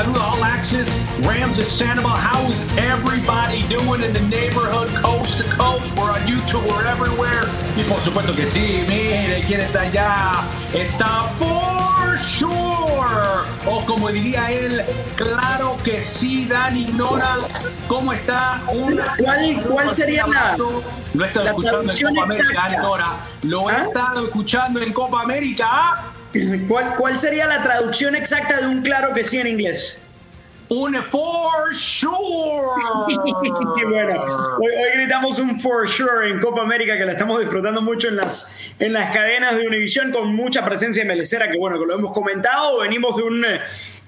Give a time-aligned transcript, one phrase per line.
[0.00, 0.88] saluda All Access,
[1.26, 2.16] Rams of Sandoval.
[2.16, 5.94] How is everybody doing in the neighborhood, coast to coast?
[5.96, 7.44] We're on YouTube, we're everywhere.
[7.76, 10.32] Y por supuesto que sí, mire, ¿quién está allá?
[10.72, 13.44] Está for sure.
[13.66, 14.80] O como diría él,
[15.16, 17.36] claro que sí, Dani Nora.
[17.86, 18.62] ¿Cómo está?
[19.18, 20.56] ¿Cuál, ¿Cuál sería la,
[21.12, 23.20] Lo he estado escuchando en Copa América, Dani Nora.
[23.42, 23.84] Lo he ¿Ah?
[23.84, 26.14] estado escuchando en Copa América.
[26.68, 30.00] ¿Cuál, ¿Cuál sería la traducción exacta de un claro que sí en inglés?
[30.68, 32.10] Un for sure.
[33.90, 34.22] Bueno.
[34.58, 38.16] Hoy, hoy gritamos un for sure en Copa América que la estamos disfrutando mucho en
[38.16, 42.12] las, en las cadenas de Univision con mucha presencia melecera, que bueno, que lo hemos
[42.12, 42.78] comentado.
[42.78, 43.60] Venimos de un eh,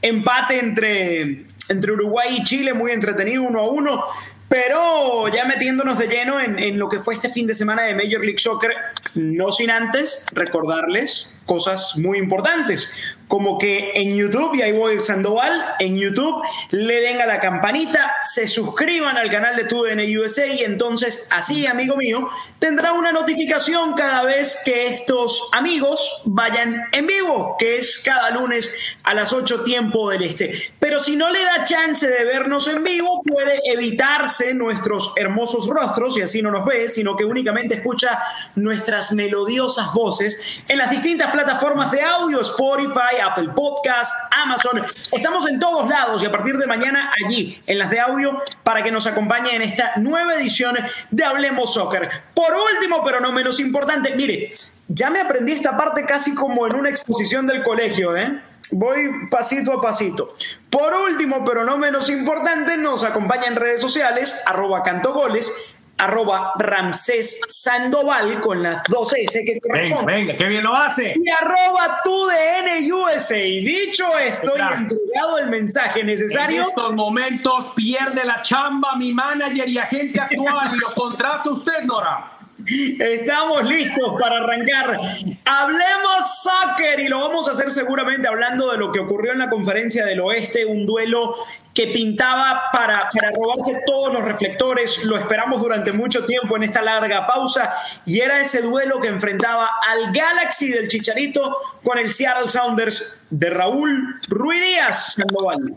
[0.03, 4.05] empate entre, entre Uruguay y Chile, muy entretenido, uno a uno.
[4.53, 7.95] Pero ya metiéndonos de lleno en, en lo que fue este fin de semana de
[7.95, 8.71] Major League Soccer,
[9.15, 12.93] no sin antes recordarles cosas muy importantes,
[13.33, 18.17] como que en YouTube, y ahí voy Sandoval, en YouTube le den a la campanita,
[18.21, 23.95] se suscriban al canal de TUDN USA y entonces así, amigo mío, tendrá una notificación
[23.95, 28.71] cada vez que estos amigos vayan en vivo, que es cada lunes
[29.03, 30.53] a las 8 tiempo del este.
[30.79, 36.19] Pero si no le da chance de vernos en vivo, puede evitarse nuestros hermosos rostros
[36.19, 38.23] y así no nos ve, sino que únicamente escucha
[38.57, 44.85] nuestras melodiosas voces en las distintas plataformas de audio, Spotify, Apple Podcast, Amazon.
[45.11, 48.83] Estamos en todos lados y a partir de mañana allí en las de audio para
[48.83, 50.77] que nos acompañe en esta nueva edición
[51.11, 52.11] de Hablemos Soccer.
[52.35, 54.53] Por último, pero no menos importante, mire,
[54.89, 58.43] ya me aprendí esta parte casi como en una exposición del colegio, ¿eh?
[58.71, 60.35] Voy pasito a pasito.
[60.71, 65.53] Por último, pero no menos importante, nos acompaña en redes sociales, arroba cantogoles,
[65.99, 70.07] arroba Ramsés Sandoval con las dos S que Venga, corresponden.
[70.07, 71.15] venga, qué bien lo hace.
[71.17, 73.37] Y arroba tu DN USA.
[73.37, 79.69] Dicho esto y entregado el mensaje En necesario, estos momentos pierde la chamba mi manager
[79.69, 82.33] y agente actual y lo contrata usted, Nora.
[82.67, 84.99] Estamos listos para arrancar.
[85.45, 89.51] Hablemos soccer y lo vamos a hacer seguramente hablando de lo que ocurrió en la
[89.51, 91.35] conferencia del oeste, un duelo
[91.75, 95.05] que pintaba para, para robarse todos los reflectores.
[95.05, 97.75] Lo esperamos durante mucho tiempo en esta larga pausa
[98.05, 103.51] y era ese duelo que enfrentaba al Galaxy del Chicharito con el Seattle Sounders de
[103.51, 105.15] Raúl Ruiz Díaz.
[105.15, 105.75] Sandoval.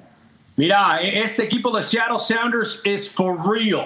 [0.57, 3.85] Mira, e- este equipo de Seattle Sounders es for real.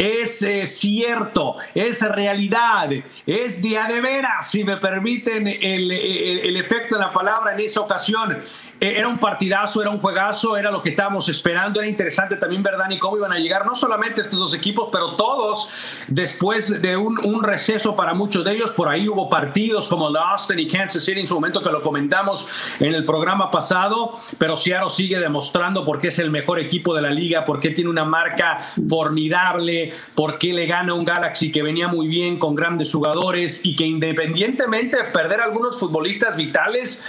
[0.00, 0.42] Es
[0.78, 2.88] cierto, es realidad,
[3.26, 7.52] es de a de veras, si me permiten el, el- el efecto de la palabra
[7.52, 8.42] en esa ocasión.
[8.80, 11.80] Eh, Era un partidazo, era un juegazo, era lo que estábamos esperando.
[11.80, 15.16] Era interesante también ver, Dani, cómo iban a llegar no solamente estos dos equipos, pero
[15.16, 15.68] todos
[16.08, 18.70] después de un, receso para muchos de ellos.
[18.70, 21.70] Por ahí hubo partidos como el de Austin y Kansas City en su momento que
[21.70, 22.48] lo comentamos
[22.78, 27.02] en el programa pasado, pero Seattle sigue demostrando por qué es el mejor equipo de
[27.02, 31.62] la liga, por qué tiene una marca formidable, por qué le gana un Galaxy que
[31.62, 37.02] venía muy bien con grandes jugadores y que independientemente de perder algunos futbolistas vitales,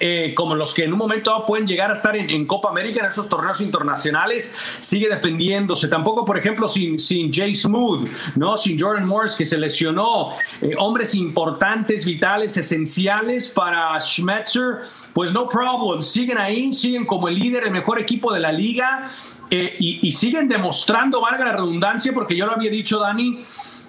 [0.00, 3.00] eh, como los que en un momento pueden llegar a estar en, en Copa América,
[3.00, 5.88] en esos torneos internacionales, sigue defendiéndose.
[5.88, 8.56] Tampoco, por ejemplo, sin, sin Jay Smooth, ¿no?
[8.56, 10.30] sin Jordan Morris, que se lesionó.
[10.60, 14.82] Eh, hombres importantes, vitales, esenciales para Schmetzer,
[15.12, 16.02] pues no problem.
[16.02, 19.10] Siguen ahí, siguen como el líder, el mejor equipo de la liga.
[19.50, 23.40] eh, y, y siguen demostrando, valga la redundancia, porque yo lo había dicho, Dani,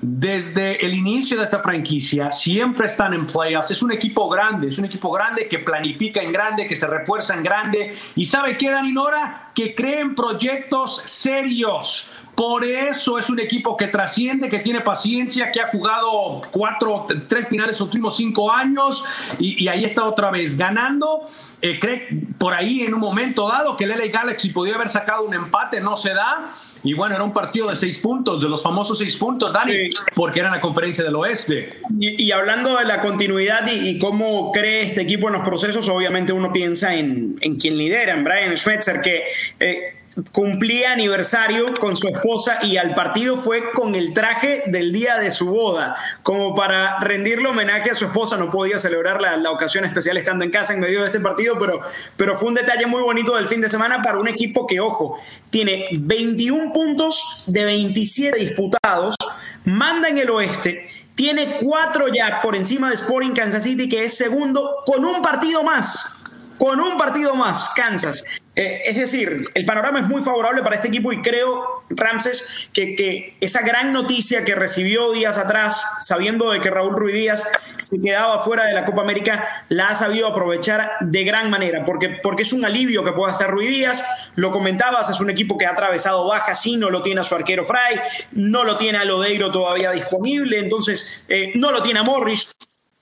[0.01, 3.71] desde el inicio de esta franquicia siempre están en playoffs.
[3.71, 7.33] Es un equipo grande, es un equipo grande que planifica en grande, que se refuerza
[7.33, 7.97] en grande.
[8.15, 9.51] ¿Y sabe qué, Dani Nora?
[9.53, 12.07] Que creen proyectos serios.
[12.33, 17.49] Por eso es un equipo que trasciende, que tiene paciencia, que ha jugado cuatro, tres
[17.49, 19.03] finales en los últimos cinco años
[19.37, 21.27] y, y ahí está otra vez ganando.
[21.61, 25.23] Eh, cree por ahí en un momento dado que el LA Galaxy podía haber sacado
[25.23, 26.49] un empate, no se da.
[26.83, 29.89] Y bueno, era un partido de seis puntos, de los famosos seis puntos, Dani, Sí.
[30.15, 31.81] porque era la conferencia del oeste.
[31.99, 35.87] Y, y hablando de la continuidad y, y cómo cree este equipo en los procesos,
[35.89, 39.23] obviamente uno piensa en, en quien lidera, en Brian Schmetzer, que
[39.59, 39.93] eh,
[40.31, 45.31] cumplía aniversario con su esposa y al partido fue con el traje del día de
[45.31, 48.37] su boda, como para rendirle homenaje a su esposa.
[48.37, 51.57] No podía celebrar la, la ocasión especial estando en casa en medio de este partido,
[51.59, 51.81] pero,
[52.15, 55.19] pero fue un detalle muy bonito del fin de semana para un equipo que, ojo,
[55.49, 59.15] tiene 21 puntos de 27 disputados,
[59.65, 60.89] manda en el oeste.
[61.15, 65.63] Tiene cuatro ya por encima de Sporting Kansas City, que es segundo, con un partido
[65.63, 66.15] más.
[66.59, 68.25] Con un partido más, Kansas.
[68.53, 73.37] Eh, es decir, el panorama es muy favorable para este equipo y creo, Ramses, que,
[73.39, 77.47] esa gran noticia que recibió días atrás, sabiendo de que Raúl Ruiz Díaz
[77.79, 82.19] se quedaba fuera de la Copa América, la ha sabido aprovechar de gran manera, porque,
[82.21, 84.03] porque es un alivio que pueda estar Ruiz Díaz.
[84.35, 87.35] Lo comentabas, es un equipo que ha atravesado baja, sí, no lo tiene a su
[87.35, 88.01] arquero Fry,
[88.33, 92.51] no lo tiene a Lodeiro todavía disponible, entonces eh, no lo tiene a Morris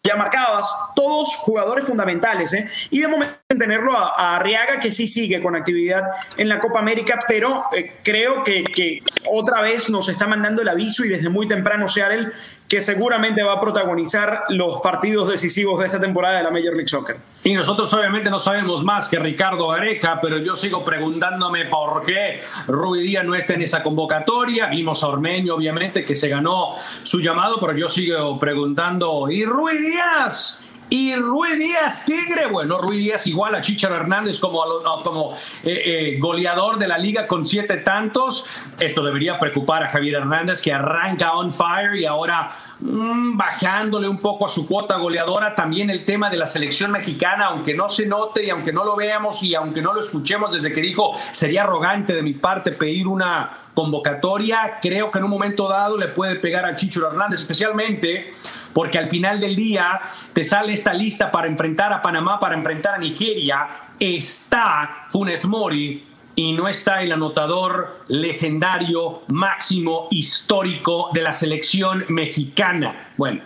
[0.07, 2.54] ya marcabas, todos jugadores fundamentales.
[2.54, 2.69] ¿eh?
[2.89, 6.03] Y de momento tenerlo a, Arriaga, que sí sigue con actividad
[6.35, 9.01] en la Copa América, pero eh, creo que, que,
[9.31, 12.33] otra vez nos está mandando el aviso y desde muy temprano Seattle
[12.67, 16.89] que seguramente va a protagonizar los partidos decisivos de esta temporada de la Major League
[16.89, 17.15] Soccer.
[17.45, 22.41] Y nosotros obviamente no sabemos más que Ricardo Gareca, pero yo sigo preguntándome por qué
[22.67, 24.67] Rubí Díaz no está en esa convocatoria.
[24.67, 29.77] Vimos a Ormeño, obviamente, que se ganó su llamado, pero yo sigo preguntando, ¿y Rubí
[29.77, 30.66] Díaz?
[30.89, 34.63] Y Ruiz Díaz, Tigre, bueno, Ruiz Díaz igual a Chicharo Hernández como,
[35.03, 35.31] como
[35.63, 35.81] eh,
[36.15, 38.45] eh, goleador de la liga con siete tantos.
[38.79, 44.19] Esto debería preocupar a Javier Hernández que arranca on fire y ahora mm, bajándole un
[44.19, 45.56] poco a su cuota goleadora.
[45.56, 48.95] También el tema de la selección mexicana, aunque no se note y aunque no lo
[48.95, 53.07] veamos y aunque no lo escuchemos desde que dijo, sería arrogante de mi parte pedir
[53.07, 58.25] una convocatoria, creo que en un momento dado le puede pegar a Chicho Hernández, especialmente
[58.74, 60.01] porque al final del día
[60.33, 63.68] te sale esta lista para enfrentar a Panamá, para enfrentar a Nigeria,
[64.00, 73.09] está Funes Mori y no está el anotador legendario, máximo, histórico de la selección mexicana.
[73.17, 73.41] Bueno,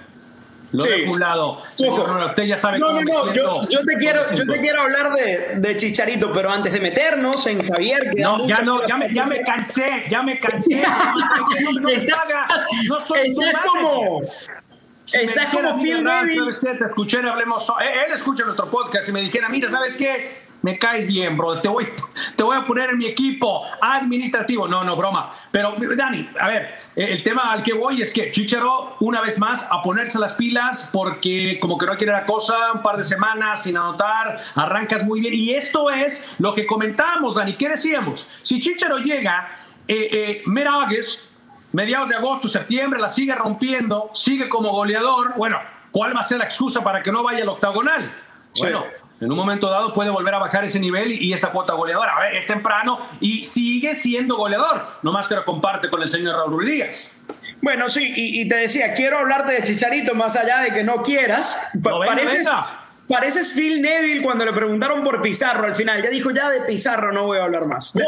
[0.73, 1.61] lo de un lado.
[2.27, 5.55] usted ya sabe no, no, no, yo, yo, te quiero, yo te quiero hablar de,
[5.55, 8.11] de, Chicharito, pero antes de meternos en Javier.
[8.17, 10.83] no, ya no, ya me, ya me, cansé, ya me cansé.
[11.81, 14.21] no, estás, no soy estás como.
[15.13, 16.53] estás como Phil Neville.
[16.77, 17.71] Te escuché Hablemos.
[17.79, 20.40] Él escucha nuestro podcast y me dijera, mira, ¿sabes qué?
[20.61, 21.87] Me caes bien, bro, te voy,
[22.35, 24.67] te voy a poner en mi equipo administrativo.
[24.67, 25.33] No, no, broma.
[25.51, 29.67] Pero, Dani, a ver, el tema al que voy es que Chichero, una vez más,
[29.69, 33.63] a ponerse las pilas porque como que no quiere la cosa, un par de semanas
[33.63, 35.33] sin anotar, arrancas muy bien.
[35.33, 37.55] Y esto es lo que comentábamos, Dani.
[37.57, 38.27] ¿Qué decíamos?
[38.43, 39.49] Si Chichero llega,
[39.87, 41.03] eh, eh,
[41.71, 45.57] mediados de agosto, septiembre, la sigue rompiendo, sigue como goleador, bueno,
[45.91, 48.13] ¿cuál va a ser la excusa para que no vaya al octagonal?
[48.59, 52.17] Bueno en un momento dado puede volver a bajar ese nivel y, esa cuota goleadora.
[52.17, 56.09] A ver, es temprano y sigue siendo goleador, no más que lo comparte con el
[56.09, 57.07] señor Raúl Ruiz Díaz.
[57.61, 61.55] Bueno, sí, y, te decía, quiero hablarte de Chicharito más allá de que no quieras.
[61.75, 62.49] No, Pareces
[63.53, 66.01] Phil Neville cuando le preguntaron por Pizarro al final.
[66.01, 67.93] Ya dijo, ya de Pizarro no voy a hablar más.
[67.93, 68.01] De,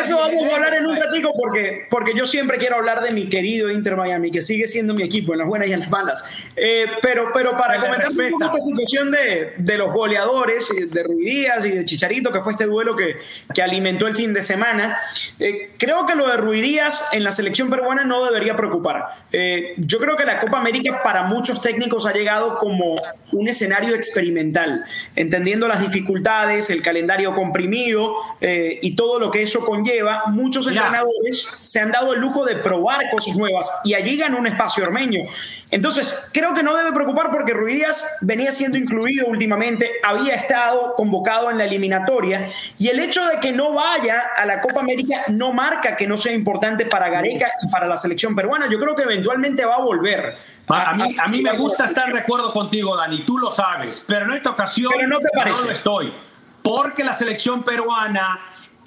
[0.00, 3.28] eso, vamos a hablar en un ratico porque, porque yo siempre quiero hablar de mi
[3.28, 6.24] querido Inter Miami, que sigue siendo mi equipo en las buenas y en las malas.
[6.56, 11.64] Eh, pero, pero para comentar un poco esta situación de, de los goleadores, de Ruidías
[11.64, 13.16] y de Chicharito, que fue este duelo que,
[13.54, 14.98] que alimentó el fin de semana,
[15.38, 19.24] eh, creo que lo de Ruidías en la selección peruana no debería preocupar.
[19.32, 23.00] Eh, yo creo que la Copa América para muchos técnicos ha llegado como
[23.32, 24.84] un escenario experimental,
[25.16, 30.24] entendiendo las dificultades, el calendario comprimido eh, y todo lo que eso conlleva.
[30.26, 34.46] Muchos entrenadores se han dado el lujo de probar cosas nuevas y allí ganó un
[34.46, 35.22] espacio armeño.
[35.70, 41.50] Entonces, creo que no debe preocupar porque Ruidías venía siendo incluido últimamente, había estado convocado
[41.50, 45.52] en la eliminatoria y el hecho de que no vaya a la Copa América no
[45.52, 48.66] marca que no sea importante para Gareca y para la selección peruana.
[48.70, 50.36] Yo creo que eventualmente va a volver.
[50.68, 54.26] A, mí, a mí me gusta estar de acuerdo contigo, Dani, tú lo sabes, pero
[54.26, 55.60] en esta ocasión no, te parece.
[55.60, 56.14] no lo estoy.
[56.62, 58.38] Porque la selección peruana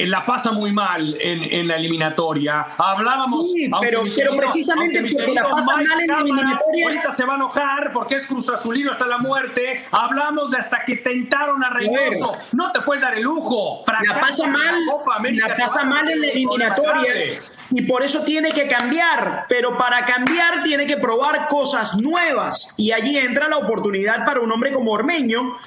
[0.07, 2.67] la pasa muy mal en, en la eliminatoria.
[2.77, 3.51] Hablábamos.
[3.51, 6.85] Sí, pero, pero precisamente porque la pasa mal en la eliminatoria.
[6.85, 9.85] Ahorita se va a enojar porque es Cruz Azulino hasta la muerte.
[9.91, 12.37] Hablamos de hasta que tentaron a Reynoso.
[12.51, 13.83] No te puedes dar el lujo.
[13.87, 14.75] la pasa mal.
[15.33, 17.41] La, la pasa mal en la eliminatoria
[17.73, 22.91] y por eso tiene que cambiar, pero para cambiar tiene que probar cosas nuevas y
[22.91, 25.57] allí entra la oportunidad para un hombre como Ormeño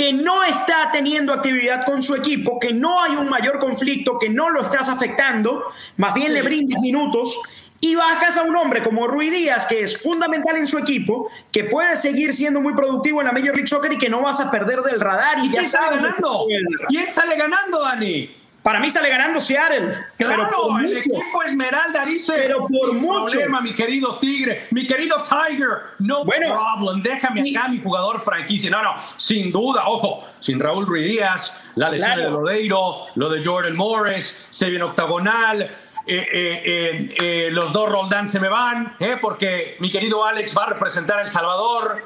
[0.00, 4.30] que no está teniendo actividad con su equipo, que no hay un mayor conflicto, que
[4.30, 5.62] no lo estás afectando,
[5.98, 7.38] más bien le brindes minutos
[7.82, 11.64] y bajas a un hombre como Rui Díaz, que es fundamental en su equipo, que
[11.64, 14.50] puede seguir siendo muy productivo en la Major League Soccer y que no vas a
[14.50, 15.38] perder del radar.
[15.40, 16.46] Y ya ¿Quién sale ganando?
[16.88, 18.39] ¿Quién sale ganando, Dani?
[18.62, 20.06] Para mí sale ganando Seattle.
[20.18, 22.34] Claro, el equipo Esmeralda dice.
[22.36, 23.32] Pero por mucho.
[23.32, 25.94] Problema, mi querido Tigre, mi querido Tiger.
[25.98, 27.02] No bueno, problem.
[27.02, 28.70] Déjame acá, mi jugador franquicia.
[28.70, 33.42] No, no, sin duda, ojo, sin Raúl Ruiz Díaz, la lesión de Lodeiro, lo de
[33.42, 35.70] Jordan Morris, se viene octagonal.
[36.06, 40.70] Eh, eh, eh, los dos Roldán se me van, porque mi querido Alex va a
[40.70, 42.04] representar a El Salvador.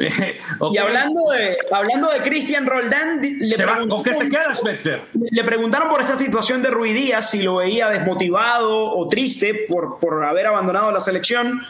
[0.72, 3.56] Y hablando de, hablando de Cristian Roldán, le
[3.88, 5.02] ¿con qué se queda Spencer?
[5.12, 9.98] Le preguntaron por esta situación de Rui Díaz, si lo veía desmotivado o triste por,
[9.98, 11.60] por haber abandonado la selección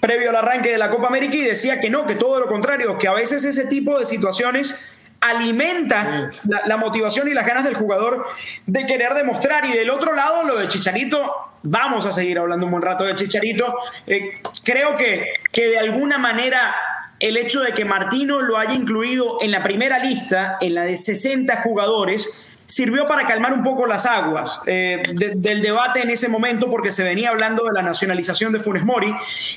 [0.00, 2.98] previo al arranque de la Copa América y decía que no, que todo lo contrario,
[2.98, 8.24] que a veces ese tipo de situaciones alimenta la, motivación y las ganas del jugador
[8.66, 9.64] de querer demostrar.
[9.66, 11.32] Y del otro lado, lo de Chicharito,
[11.64, 13.74] vamos a seguir hablando un buen rato de Chicharito.
[14.06, 16.74] Eh, creo que, que de alguna manera
[17.20, 20.96] el hecho de que Martino lo haya incluido en la primera lista, en la de
[20.96, 26.70] 60 jugadores, sirvió para calmar un poco las aguas eh, del debate en ese momento
[26.70, 29.12] porque se venía hablando de la nacionalización de Funes Mori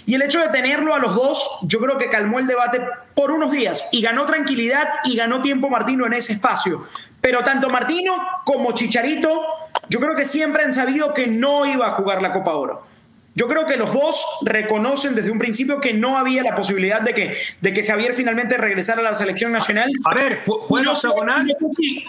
[0.05, 2.81] y el hecho de tenerlo a los dos yo creo que calmó el debate
[3.13, 6.87] por unos días y ganó tranquilidad y ganó tiempo Martino en ese espacio.
[7.19, 8.15] Pero tanto Martino
[8.45, 9.43] como Chicharito
[9.89, 12.90] yo creo que siempre han sabido que no iba a jugar la Copa Oro.
[13.33, 17.13] Yo creo que los dos reconocen desde un principio que no había la posibilidad de
[17.13, 19.89] que, de que Javier finalmente regresara a la selección nacional.
[20.03, 21.07] A ver, fue y no, sé,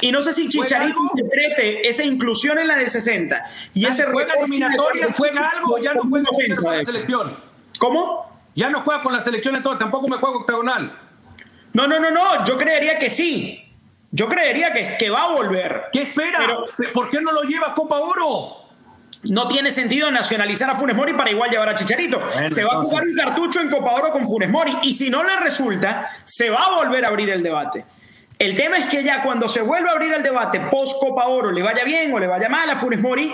[0.00, 4.34] y no sé si Chicharito interprete esa inclusión en la de 60 y ese juega
[4.34, 6.26] eliminatoria, juega algo, ya no juega
[6.60, 7.36] con la selección.
[7.78, 8.42] ¿Cómo?
[8.56, 10.98] Ya no juega con la selección en todo, tampoco me juego octagonal.
[11.72, 13.58] No, no, no, no, yo creería que sí.
[14.10, 15.84] Yo creería que, que va a volver.
[15.90, 16.58] ¿Qué espera?
[16.92, 18.61] ¿Por qué no lo lleva Copa Oro?
[19.24, 22.20] No tiene sentido nacionalizar a Funes Mori para igual llevar a Chicharito.
[22.48, 25.22] se va a jugar un cartucho en Copa Oro con Funes Mori y si no
[25.22, 27.84] le resulta, se va a volver a abrir el debate.
[28.38, 31.52] El tema es que ya cuando se vuelva a abrir el debate post Copa Oro,
[31.52, 33.32] le vaya bien o le vaya mal a Funes Mori,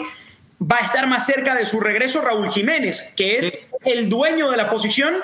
[0.60, 4.56] va a estar más cerca de su regreso Raúl Jiménez, que es el dueño de
[4.56, 5.14] la posición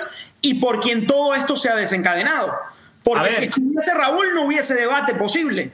[0.41, 2.55] y por quien todo esto se ha desencadenado.
[3.03, 5.73] Porque si estuviese Raúl no hubiese debate posible.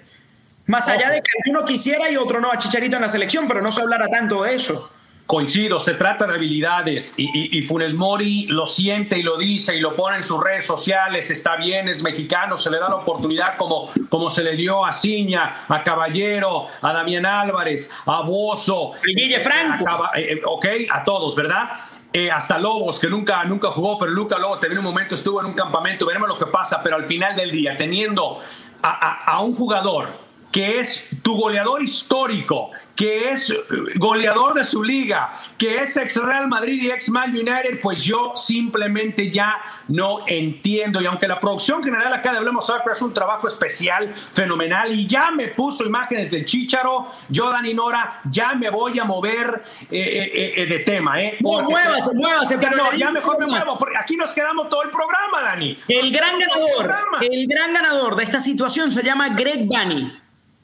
[0.70, 3.60] Más allá de que uno quisiera y otro no a Chicharito en la selección, pero
[3.60, 4.88] no se hablara tanto de eso.
[5.26, 9.96] Coincido, se trata de habilidades y, Funes Mori lo siente y lo dice y lo
[9.96, 13.90] pone en sus redes sociales, está bien, es mexicano, se le da la oportunidad como,
[14.08, 18.94] como se le dio a Ciña, a Caballero, a Damián Álvarez, a Bozo.
[18.94, 19.84] A Guille Franco.
[20.14, 21.68] Eh, eh, ok, a todos, ¿verdad?
[22.12, 25.46] Eh, hasta Lobos, que nunca, nunca jugó, pero Luca Lobos también un momento estuvo en
[25.46, 28.38] un campamento, veremos lo que pasa, pero al final del día, teniendo
[28.82, 33.54] a un jugador que es tu goleador histórico, que es
[33.96, 38.32] goleador de su liga, que es ex Real Madrid y ex Man United, pues yo
[38.34, 39.56] simplemente ya
[39.88, 41.00] no entiendo.
[41.00, 45.06] Y aunque la producción general acá de Hablemos Soccer es un trabajo especial, fenomenal, y
[45.06, 50.30] ya me puso imágenes del Chicharo, yo, Dani Nora, ya me voy a mover eh,
[50.34, 51.22] eh, eh, de tema.
[51.22, 51.38] ¿eh?
[51.40, 55.42] muévase, muévase, pero no, ya mejor me muevo, porque aquí nos quedamos todo el programa,
[55.42, 55.78] Dani.
[55.88, 60.19] El gran ganador, el gran ganador de esta situación se llama Greg Bunny.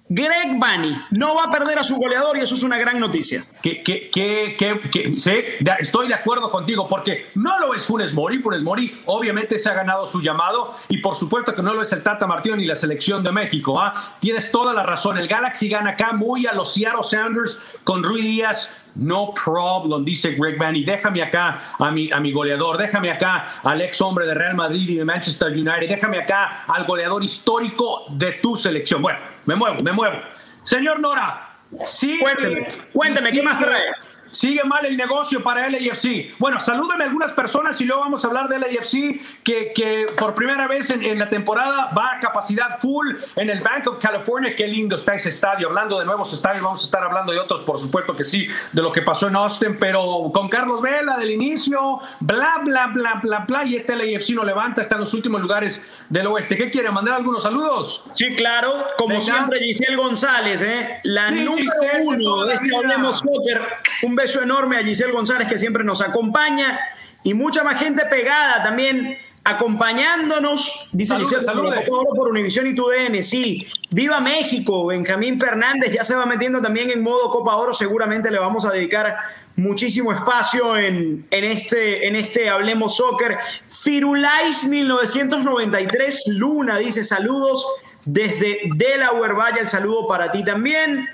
[0.08, 3.42] Greg Bunny no va a perder a su goleador y eso es una gran noticia.
[3.60, 5.32] Que, que, que, sí,
[5.80, 8.38] estoy de acuerdo contigo porque no lo es Funes Mori.
[8.38, 11.92] Funes Mori obviamente se ha ganado su llamado y por supuesto que no lo es
[11.92, 13.80] el Tata Martino ni la selección de México.
[13.80, 13.94] ¿ah?
[14.20, 15.18] Tienes toda la razón.
[15.18, 18.70] El Galaxy gana acá muy a los Seattle Sounders con Rui Díaz.
[18.94, 20.84] No problem, dice Greg Bunny.
[20.84, 24.88] Déjame acá a mi, a mi goleador, déjame acá al ex hombre de Real Madrid
[24.88, 29.02] y de Manchester United, déjame acá al goleador histórico de tu selección.
[29.02, 30.16] Bueno, me muevo, me muevo.
[30.62, 32.18] Señor Nora, sí.
[32.20, 33.82] Cuénteme, cuénteme, ¿qué más trae?
[34.30, 36.35] Sigue mal el negocio para LAFC.
[36.38, 40.35] Bueno, salúdame a algunas personas y luego vamos a hablar de LAFC que, que por
[40.35, 44.54] primera vez en, la temporada va a capacidad full en el Bank of California.
[44.56, 45.68] Qué lindo está ese estadio.
[45.68, 48.83] Hablando de nuevos estadios, vamos a estar hablando de otros, por supuesto que sí, de
[48.83, 53.38] lo que pasó en Austin, pero con Carlos Vela del inicio, bla, bla, bla, bla,
[53.40, 53.64] bla.
[53.64, 56.56] Y este LAFC no levanta, está en los últimos lugares del oeste.
[56.56, 56.90] ¿Qué quiere?
[56.90, 58.04] ¿Mandar algunos saludos?
[58.12, 58.87] Sí, claro.
[58.99, 61.00] Como siempre, Giselle González, ¿eh?
[61.04, 63.62] la número uno de este Hablemos Soccer.
[64.02, 66.80] Un beso enorme a Giselle González que siempre nos acompaña
[67.23, 71.46] y mucha más gente pegada también acompañándonos, dice Giselle,
[71.87, 77.00] por Univisión y TUDN, sí, viva México, Benjamín Fernández ya se va metiendo también en
[77.00, 79.16] modo Copa Oro, seguramente le vamos a dedicar
[79.54, 83.38] muchísimo espacio en, en este, en este Hablemos Soccer.
[83.68, 87.64] Firulais 1993, Luna dice saludos
[88.04, 91.08] desde Delaware, vaya el saludo para ti también.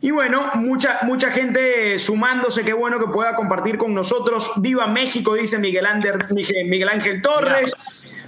[0.00, 4.50] Y bueno, mucha, mucha gente sumándose, qué bueno que pueda compartir con nosotros.
[4.56, 5.86] Viva México, dice Miguel,
[6.66, 7.72] Miguel Ángel Torres.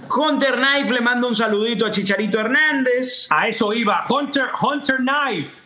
[0.09, 3.27] Hunter Knife le manda un saludito a Chicharito Hernández.
[3.29, 4.05] A eso iba.
[4.09, 5.59] Hunter, Hunter Knife.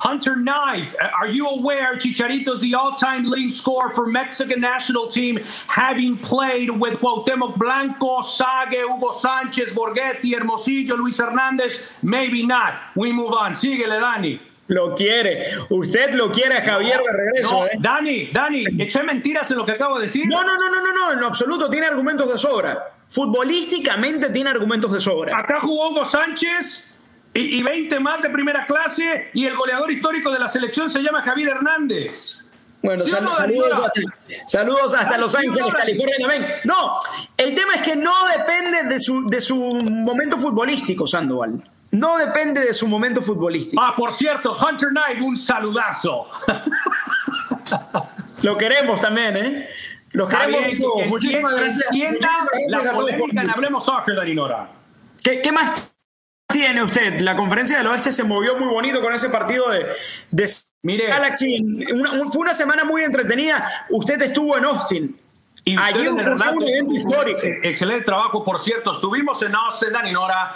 [0.00, 5.38] Hunter Knife, are you aware Chicharito is the all-time leading scorer for Mexican national team,
[5.68, 11.80] having played with Cuauhtémoc Blanco, Sage, Hugo Sánchez, Borghetti, Hermosillo, Luis Hernández?
[12.02, 12.74] Maybe not.
[12.96, 13.52] We move on.
[13.52, 14.40] Síguele, Dani.
[14.68, 15.46] Lo quiere.
[15.68, 17.66] Usted lo quiere a Javier de regreso.
[17.66, 17.72] ¿eh?
[17.78, 20.26] Dani, Dani, eché mentiras en lo que acabo de decir.
[20.26, 21.68] No, no, no, no, no, no, en absoluto.
[21.68, 22.92] Tiene argumentos de sobra.
[23.10, 25.38] Futbolísticamente tiene argumentos de sobra.
[25.38, 26.90] Acá jugó Hugo Sánchez
[27.34, 31.02] y, y 20 más de primera clase y el goleador histórico de la selección se
[31.02, 32.44] llama Javier Hernández.
[32.84, 34.02] Bueno, sal, saludos, hasta,
[34.46, 36.46] saludos, hasta, Los Ángeles, California también.
[36.64, 37.00] No,
[37.34, 41.62] el tema es que no depende de su, de su momento futbolístico, Sandoval.
[41.94, 43.80] No depende de su momento futbolístico.
[43.80, 46.28] Ah, por cierto, Hunter Knight, un saludazo.
[48.42, 49.68] Lo queremos también, ¿eh?
[50.10, 51.06] Lo queremos bien, todos.
[51.06, 51.86] Muchísimas gracias.
[52.68, 54.70] la polémica en Hablemos Soccer, Darinora.
[55.22, 55.92] ¿Qué, ¿Qué más
[56.48, 57.20] tiene usted?
[57.20, 59.86] La conferencia del oeste se movió muy bonito con ese partido de,
[60.32, 60.50] de
[60.82, 61.64] Mire, Galaxy.
[61.92, 63.86] Una, fue una semana muy entretenida.
[63.90, 65.20] Usted estuvo en Austin.
[65.64, 67.38] Y Allí un, un evento histórico.
[67.62, 68.92] Excelente trabajo, por cierto.
[68.92, 70.54] Estuvimos en Austin, Darinora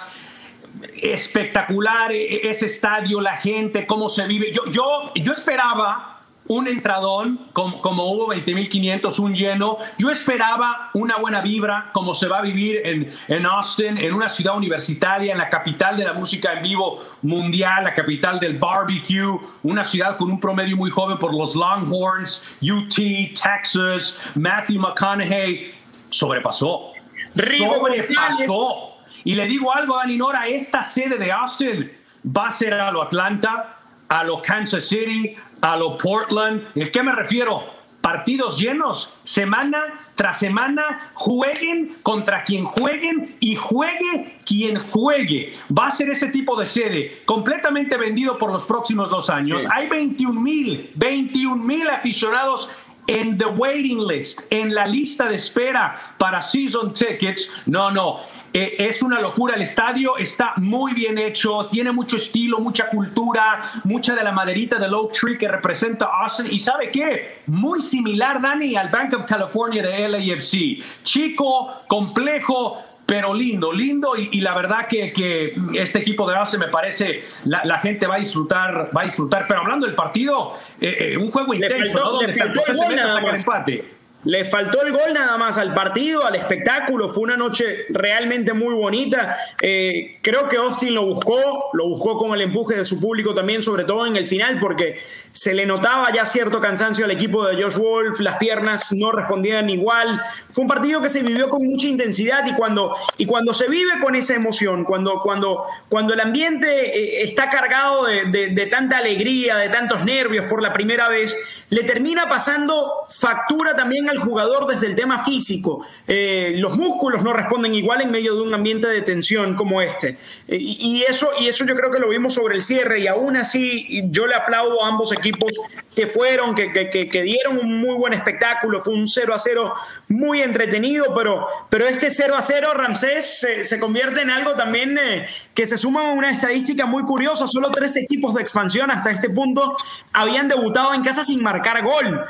[1.03, 4.53] espectacular e, ese estadio, la gente, cómo se vive.
[4.53, 6.19] Yo, yo, yo esperaba
[6.49, 9.77] un entradón, como, como hubo 20.500, un lleno.
[9.99, 14.29] Yo esperaba una buena vibra, como se va a vivir en, en Austin, en una
[14.29, 19.39] ciudad universitaria, en la capital de la música en vivo mundial, la capital del barbecue,
[19.63, 22.95] una ciudad con un promedio muy joven por los Longhorns, UT,
[23.35, 25.75] Texas, Matthew McConaughey.
[26.11, 26.93] Sobrepasó.
[27.35, 28.88] Sobrepasó.
[29.25, 31.91] Y le digo algo, Dani Nora, esta sede de Austin
[32.25, 36.69] va a ser a lo Atlanta, a lo Kansas City, a lo Portland.
[36.81, 37.79] ¿A qué me refiero?
[38.01, 45.53] Partidos llenos, semana tras semana, jueguen contra quien jueguen y juegue quien juegue.
[45.77, 49.65] Va a ser ese tipo de sede, completamente vendido por los próximos dos años.
[49.71, 52.71] Hay 21 mil, 21 mil aficionados
[53.09, 57.51] en the waiting list, en la lista de espera para season tickets.
[57.67, 58.21] No, no.
[58.53, 63.71] Eh, es una locura el estadio, está muy bien hecho, tiene mucho estilo, mucha cultura,
[63.85, 66.47] mucha de la maderita del Oak Tree que representa Austin.
[66.51, 67.43] Y sabe qué?
[67.47, 70.83] Muy similar, Dani, al Bank of California de LAFC.
[71.03, 76.69] Chico, complejo, pero lindo, lindo y, la verdad que, que, este equipo de Austin me
[76.69, 79.47] parece la, la, gente va a disfrutar, va a disfrutar.
[79.49, 82.11] Pero hablando del partido, eh, eh, un juego intenso, ¿no?
[82.11, 83.98] Donde se, el empate.
[84.29, 87.09] Le faltó el gol nada más al partido, al espectáculo.
[87.09, 89.39] Fue una noche realmente muy bonita.
[89.63, 93.63] Eh, creo que Austin lo buscó, lo buscó con el empuje de su público también,
[93.63, 94.99] sobre todo en el final, porque
[95.33, 99.71] se le notaba ya cierto cansancio al equipo de Josh Wolf, las piernas no respondían
[99.71, 100.21] igual.
[100.51, 103.93] Fue un partido que se vivió con mucha intensidad y cuando, y cuando se vive
[104.03, 109.57] con esa emoción, cuando, cuando, cuando el ambiente eh, está cargado de, de tanta alegría,
[109.57, 111.35] de tantos nervios por la primera vez,
[111.71, 115.85] le termina pasando factura también al jugador desde el tema físico.
[116.07, 120.19] Eh, los músculos no responden igual en medio de un ambiente de tensión como este.
[120.47, 123.37] Eh, y, eso, y eso yo creo que lo vimos sobre el cierre y aún
[123.37, 125.59] así yo le aplaudo a ambos equipos
[125.95, 128.81] que fueron, que, que, dieron un muy buen espectáculo.
[128.81, 129.75] Fue un 0 a 0
[130.09, 135.27] muy entretenido, pero, pero este 0 a 0, Ramsés, se, convierte en algo también eh,
[135.55, 137.47] que se suma a una estadística muy curiosa.
[137.47, 139.77] Solo tres equipos de expansión hasta este punto
[140.13, 142.25] habían debutado en casa sin marcar gol.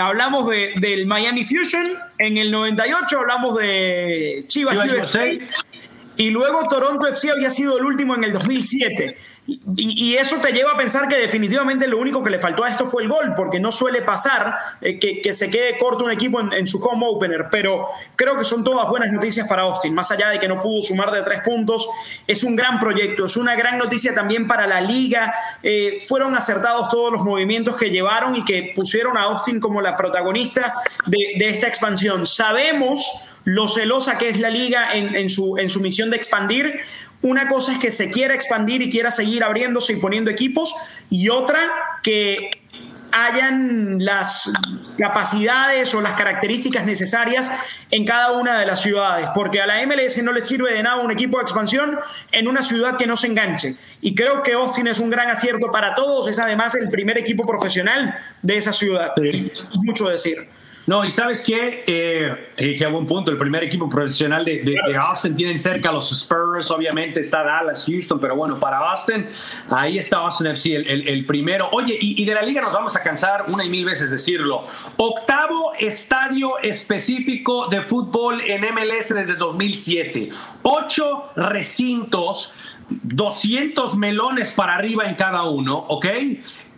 [0.00, 4.74] hablamos de, del Miami Fusion, en el 98 hablamos de Chivas,
[6.16, 9.16] y luego Toronto FC había sido el último en el 2007.
[9.76, 12.86] Y, eso te lleva a pensar que definitivamente lo único que le faltó a esto
[12.86, 16.66] fue el gol, porque no suele pasar eh, que, se quede corto un equipo en,
[16.66, 17.48] su home opener.
[17.50, 20.82] Pero creo que son todas buenas noticias para Austin, más allá de que no pudo
[20.82, 21.88] sumar de tres puntos.
[22.26, 25.34] Es un gran proyecto, es una gran noticia también para la liga.
[25.62, 29.96] Eh, fueron acertados todos los movimientos que llevaron y que pusieron a Austin como la
[29.96, 30.74] protagonista
[31.06, 32.26] de, esta expansión.
[32.26, 34.90] Sabemos lo celosa que es la liga
[35.28, 36.80] su, en su misión de expandir.
[37.22, 40.74] Una cosa es que se quiera expandir y quiera seguir abriéndose y poniendo equipos,
[41.10, 41.58] y otra
[42.02, 42.50] que
[43.12, 44.50] hayan las
[44.98, 47.50] capacidades o las características necesarias
[47.90, 50.96] en cada una de las ciudades, porque a la MLS no le sirve de nada
[50.96, 51.98] un equipo de expansión
[52.32, 53.76] en una ciudad que no se enganche.
[54.00, 57.44] Y creo que Austin es un gran acierto para todos, es además el primer equipo
[57.44, 59.12] profesional de esa ciudad.
[59.74, 60.48] Mucho decir.
[60.86, 65.36] No, y sabes qué, eh, a buen punto, el primer equipo profesional de, de, Austin
[65.36, 69.26] tienen cerca los Spurs, obviamente está Dallas, Houston, pero bueno, para Austin,
[69.70, 71.68] ahí está Austin FC, el, el, primero.
[71.72, 74.64] Oye, y, y, de la liga nos vamos a cansar una y mil veces decirlo.
[74.96, 80.30] Octavo estadio específico de fútbol en MLS desde 2007.
[80.62, 82.54] Ocho recintos,
[82.88, 86.06] 200 melones para arriba en cada uno, ¿ok?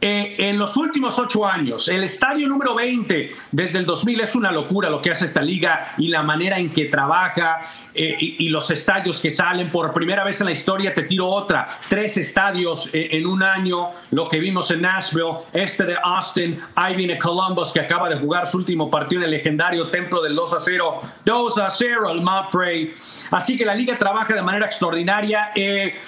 [0.05, 1.87] Eh, en los últimos ocho años.
[1.87, 5.95] El estadio número 20 desde el 2000 es una locura lo que hace esta liga
[5.97, 9.71] y la manera en que trabaja eh, y, los estadios que salen.
[9.71, 11.79] Por primera vez en la historia te tiro otra.
[11.89, 16.97] Tres estadios eh, en un año, lo que vimos en Nashville, este de Austin, ahí
[16.97, 20.55] viene Columbus que acaba de jugar su último partido en el legendario templo del 2
[20.55, 21.03] a 0.
[21.25, 22.93] 2 a 0 el Mapfre.
[23.31, 25.53] Así que la liga trabaja de manera extraordinaria.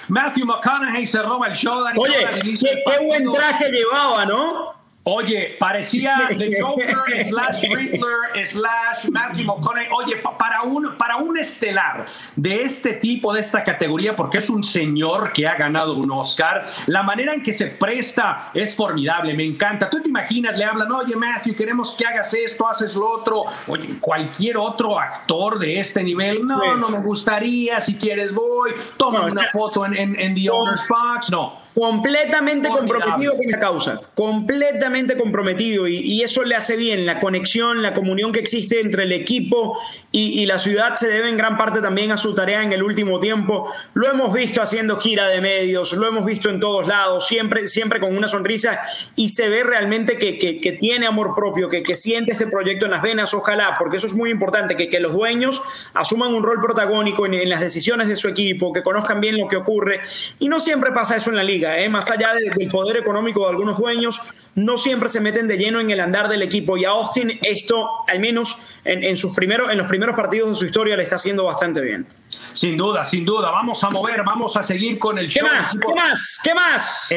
[0.09, 1.81] Matthew McConaughey se roba el show.
[1.95, 4.75] Oye, qué, qué buen traje llevaba, ¿no?
[5.07, 6.95] Oye, parecía The Joker
[7.29, 9.87] slash Riddler slash Matthew McConaughey.
[9.91, 14.63] Oye, para un, para un estelar de este tipo, de esta categoría, porque es un
[14.63, 19.43] señor que ha ganado un Oscar, la manera en que se presta es formidable, me
[19.43, 19.91] encanta.
[19.91, 23.43] Tú te imaginas, le hablan, oye Matthew, queremos que hagas esto, haces lo otro.
[23.67, 29.25] Oye, cualquier otro actor de este nivel, no, no me gustaría, si quieres voy, toma
[29.25, 35.87] una foto en, en, The Owner's Box, no completamente comprometido con la causa, completamente comprometido.
[35.87, 39.77] Y, eso le hace bien, la conexión, la comunión que existe entre el equipo
[40.11, 43.19] y, la ciudad se debe en gran parte también a su tarea en el último
[43.19, 43.69] tiempo.
[43.93, 47.99] Lo hemos visto haciendo gira de medios, lo hemos visto en todos lados, siempre, siempre
[47.99, 48.79] con una sonrisa.
[49.15, 52.91] Y se ve realmente que, que, tiene amor propio, que, que, siente este proyecto en
[52.91, 55.61] las venas, ojalá, porque eso es muy importante, que, los dueños
[55.93, 59.49] asuman un rol protagónico en, en las decisiones de su equipo, que conozcan bien lo
[59.49, 59.99] que ocurre.
[60.39, 61.89] Y no siempre pasa eso en la liga ¿eh?
[61.89, 64.21] más allá del poder económico de algunos dueños,
[64.55, 66.77] no siempre se meten de lleno en el andar del equipo.
[66.77, 70.65] Y a Austin esto, al menos en, sus primeros, en los primeros partidos de su
[70.65, 72.07] historia, le está haciendo bastante bien.
[72.53, 73.51] Sin duda, sin duda.
[73.51, 75.47] Vamos a mover, vamos a seguir con el show.
[75.47, 75.77] ¿Qué más?
[75.77, 76.39] ¿Qué más?
[76.43, 77.11] ¿Qué más?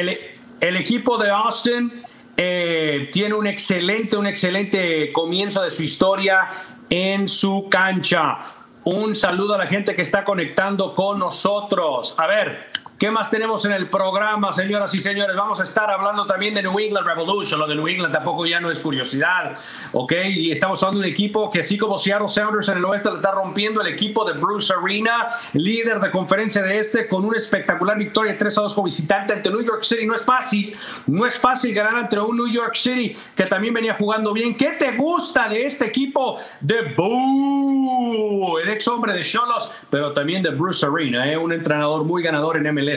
[0.61, 2.03] El, equipo de Austin
[2.35, 6.49] eh, tiene un excelente, un excelente comienzo de su historia
[6.89, 8.37] en su cancha.
[8.83, 12.15] Un saludo a la gente que está conectando con nosotros.
[12.17, 15.33] A ver, ¿Qué más tenemos en el programa, señoras y señores?
[15.33, 17.57] Vamos a estar hablando también de New England Revolution.
[17.57, 19.57] Lo de New England tampoco ya no es curiosidad,
[19.93, 20.11] ¿ok?
[20.25, 23.15] Y estamos hablando de un equipo que así como Seattle Sounders en el oeste le
[23.15, 27.97] está rompiendo el equipo de Bruce Arena, líder de conferencia de este, con una espectacular
[27.97, 30.05] victoria 3 a 2 como visitante ante New York City.
[30.05, 30.75] No es fácil,
[31.07, 34.57] no es fácil ganar ante un New York City que también venía jugando bien.
[34.57, 38.59] ¿Qué te gusta de este equipo de Boo?
[38.59, 41.37] El ex hombre de Cholos, pero también de Bruce Arena, ¿eh?
[41.37, 42.88] un entrenador muy ganador en MLS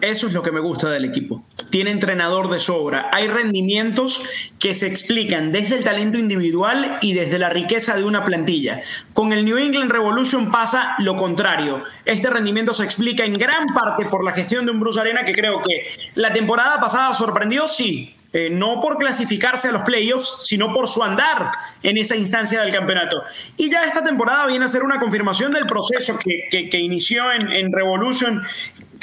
[0.00, 1.44] eso es lo que me gusta del equipo.
[1.68, 3.10] Tiene entrenador de sobra.
[3.12, 4.22] Hay rendimientos
[4.58, 8.80] que se explican desde el talento individual y desde la riqueza de una plantilla.
[9.12, 11.82] Con el New England Revolution pasa lo contrario.
[12.06, 15.34] Este rendimiento se explica en gran parte por la gestión de un Bruce Arena que
[15.34, 20.72] creo que la temporada pasada sorprendió, sí, eh, no por clasificarse a los playoffs, sino
[20.72, 21.50] por su andar
[21.82, 23.22] en esa instancia del campeonato.
[23.56, 27.72] Y ya esta temporada viene a ser una confirmación del proceso que, inició en, en,
[27.72, 28.40] Revolution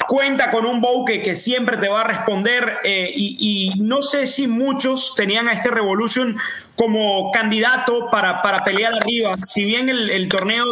[0.05, 4.47] cuenta con un Bouke que siempre te va a responder eh, y, no sé si
[4.47, 6.37] muchos tenían a este Revolution
[6.75, 9.35] como candidato para, para pelear arriba.
[9.41, 10.65] Si bien el, torneo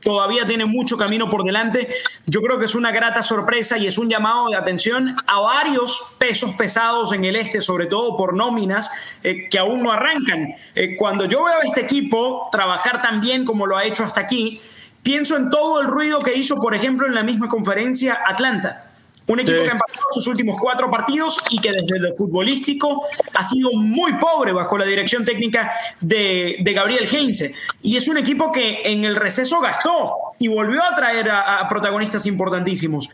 [0.00, 1.88] todavía tiene mucho camino por delante,
[2.26, 6.16] yo creo que es una grata sorpresa y es un llamado de atención a varios
[6.18, 8.90] pesos pesados en el este, sobre todo por nóminas
[9.22, 10.48] eh, que aún no arrancan.
[10.74, 14.22] Eh, cuando yo veo a este equipo trabajar tan bien como lo ha hecho hasta
[14.22, 14.60] aquí,
[15.02, 18.88] Pienso en todo el ruido que hizo, por ejemplo, en la misma conferencia Atlanta.
[19.26, 23.02] Un equipo que ha empatado sus últimos cuatro partidos y que desde lo futbolístico
[23.34, 27.54] ha sido muy pobre bajo la dirección técnica de, Gabriel Heinze.
[27.82, 32.26] Y es un equipo que en el receso gastó y volvió a traer a protagonistas
[32.26, 33.10] importantísimos.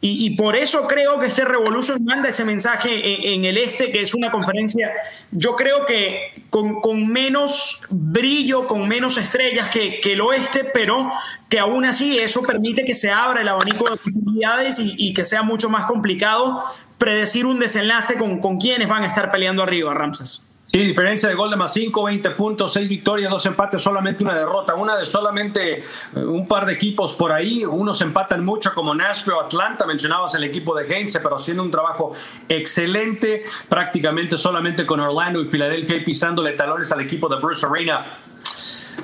[0.00, 4.14] Y, por eso creo que este Revolution manda ese mensaje en, el este, que es
[4.14, 4.92] una conferencia,
[5.32, 11.10] yo creo que con, menos brillo, con menos estrellas que, el oeste, pero
[11.48, 15.42] que aún así eso permite que se abra el abanico de oportunidades y, que sea
[15.42, 16.62] mucho más complicado
[16.96, 20.44] predecir un desenlace con, con quienes van a estar peleando arriba, Ramses.
[20.70, 24.34] Sí, diferencia de gol de más 5, 20 puntos, 6 victorias, 2 empates, solamente una
[24.34, 24.74] derrota.
[24.74, 27.64] Una de solamente eh, un par de equipos por ahí.
[27.64, 29.86] Unos empatan mucho como Nashville, Atlanta.
[29.86, 32.12] Mencionabas el equipo de Heinze, pero haciendo un trabajo
[32.50, 33.44] excelente.
[33.66, 38.04] Prácticamente solamente con Orlando y Filadelfia y pisándole talones al equipo de Bruce Arena.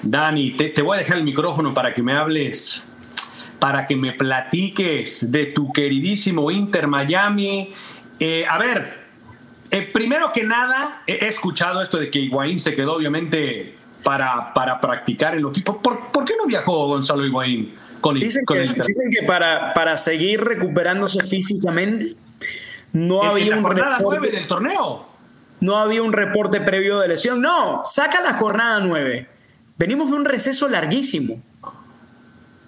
[0.02, 2.84] Dani, te, voy a dejar el micrófono para que me hables,
[3.58, 7.72] para que me platiques de tu queridísimo Inter Miami.
[8.20, 9.03] Eh, a ver,
[9.78, 14.80] eh, primero que nada, he escuchado esto de que Higuaín se quedó obviamente para, para
[14.80, 15.76] practicar en los tipos.
[15.78, 21.24] ¿Por, qué no viajó Gonzalo Higuaín con, dicen que, Dicen que para, para seguir recuperándose
[21.24, 22.14] físicamente
[22.92, 25.06] no había un reporte, del torneo.
[25.58, 27.40] No había un reporte previo de lesión.
[27.40, 29.28] No, saca la jornada 9.
[29.76, 31.42] Venimos de un receso larguísimo.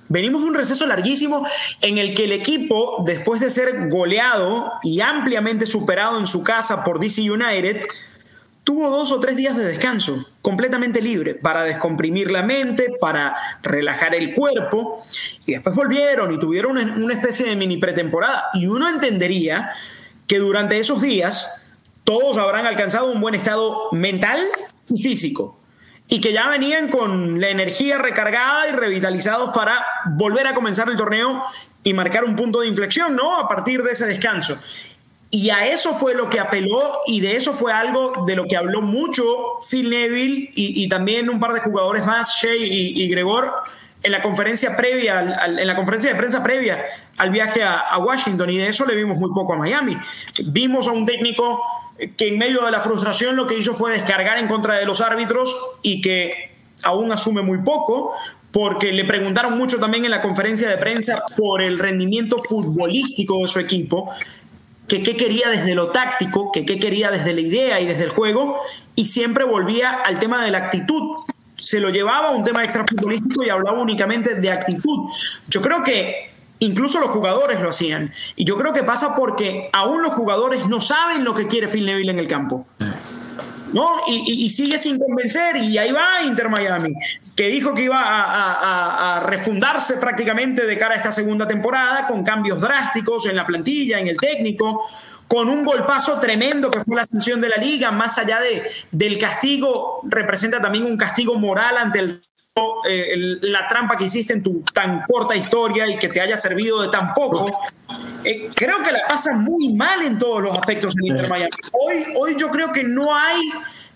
[0.08, 1.46] Venimos de un receso larguísimo
[1.80, 6.84] en el que el equipo, después de ser goleado y ampliamente superado en su casa
[6.84, 7.86] por DC United,
[8.62, 14.14] tuvo dos o tres días de descanso, completamente libre, para descomprimir la mente, para relajar
[14.14, 15.04] el cuerpo,
[15.44, 18.46] y después volvieron y tuvieron una especie de mini pretemporada.
[18.54, 19.70] Y uno entendería
[20.26, 21.64] que durante esos días
[22.02, 24.40] todos habrán alcanzado un buen estado mental
[24.88, 25.55] y físico
[26.08, 30.96] y que ya venían con la energía recargada y revitalizados para volver a comenzar el
[30.96, 31.42] torneo
[31.82, 33.38] y marcar un punto de inflexión, ¿no?
[33.38, 34.56] A partir de ese descanso.
[35.30, 38.56] Y a eso fue lo que apeló y de eso fue algo de lo que
[38.56, 39.24] habló mucho
[39.68, 43.52] Phil Neville y, también un par de jugadores más, Shea y, Gregor,
[44.04, 46.84] en la conferencia previa, en la conferencia de prensa previa
[47.16, 49.96] al viaje a, a Washington y de eso le vimos muy poco a Miami.
[50.44, 51.60] Vimos a un técnico
[52.16, 55.00] que en medio de la frustración lo que hizo fue descargar en contra de los
[55.00, 58.12] árbitros y que aún asume muy poco,
[58.52, 63.48] porque le preguntaron mucho también en la conferencia de prensa por el rendimiento futbolístico de
[63.48, 64.10] su equipo,
[64.88, 68.10] que qué quería desde lo táctico, que qué quería desde la idea y desde el
[68.10, 68.60] juego,
[68.94, 71.24] y siempre volvía al tema de la actitud.
[71.58, 75.10] Se lo llevaba a un tema extra futbolístico y hablaba únicamente de actitud.
[75.48, 78.12] Yo creo que Incluso los jugadores lo hacían.
[78.34, 81.84] Y yo creo que pasa porque aún los jugadores no saben lo que quiere Phil
[81.84, 82.64] Neville en el campo.
[83.72, 83.96] ¿No?
[84.06, 85.56] Y, sigue sin convencer.
[85.56, 86.94] Y ahí va Inter Miami,
[87.34, 92.60] que dijo que iba a, refundarse prácticamente de cara a esta segunda temporada, con cambios
[92.60, 94.86] drásticos en la plantilla, en el técnico,
[95.28, 99.18] con un golpazo tremendo que fue la sanción de la liga, más allá de, del
[99.18, 102.22] castigo, representa también un castigo moral ante el
[102.88, 106.80] eh, la trampa que hiciste en tu tan corta historia y que te haya servido
[106.80, 107.54] de tan poco.
[108.24, 111.50] Eh, creo que la pasa muy mal en todos los aspectos en Inter Miami.
[111.72, 113.40] Hoy, hoy yo creo que no hay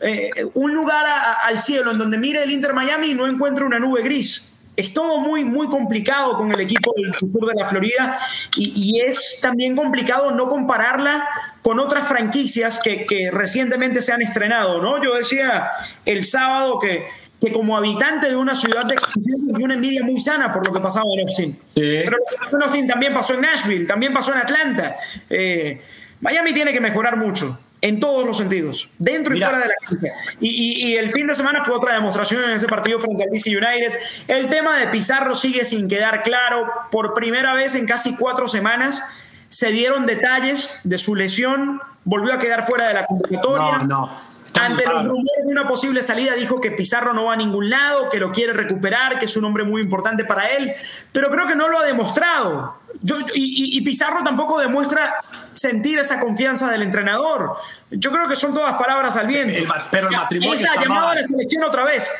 [0.01, 1.07] eh, un lugar
[1.43, 4.55] al cielo en donde mire el Inter Miami y no encuentre una nube gris.
[4.77, 8.19] Es todo muy, muy complicado con el equipo del sur de la Florida
[8.57, 11.27] y, y, es también complicado no compararla
[11.63, 15.03] con otras franquicias que, que recientemente se han estrenado, ¿no?
[15.03, 15.71] Yo decía
[16.05, 17.09] el sábado que
[17.41, 20.73] que como habitante de una ciudad de expansión sentí una envidia muy sana por lo
[20.73, 21.59] que pasaba en Austin.
[21.75, 22.17] Pero
[22.63, 24.97] Austin también pasó en Nashville, también pasó en Atlanta.
[25.29, 25.81] Eh,
[26.21, 30.09] Miami tiene que mejorar mucho en todos los sentidos, dentro y fuera de la cancha.
[30.39, 33.57] Y, y, el fin de semana fue otra demostración en ese partido frente al DC
[33.57, 33.99] United.
[34.29, 36.71] El tema de Pizarro sigue sin quedar claro.
[36.91, 39.03] Por primera vez en casi cuatro semanas
[39.49, 41.81] se dieron detalles de su lesión.
[42.05, 43.79] Volvió a quedar fuera de la convocatoria.
[43.79, 44.30] No, no.
[44.59, 48.09] Ante los rumores de una posible salida, dijo que Pizarro no va a ningún lado,
[48.09, 50.73] que lo quiere recuperar, que es un hombre muy importante para él,
[51.13, 52.81] pero creo que no lo ha demostrado.
[53.03, 55.15] Yo, y, Pizarro tampoco demuestra
[55.55, 57.57] sentir esa confianza del entrenador.
[57.91, 59.73] Yo creo que son todas palabras al viento.
[59.91, 62.11] pero el matrimonio está, llamado a la selección otra vez.